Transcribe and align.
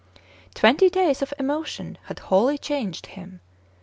Twenty 0.55 0.89
days 0.89 1.21
of 1.21 1.31
emotion 1.37 1.99
had 2.05 2.17
wholly 2.17 2.57
changed 2.57 3.05
him. 3.05 3.39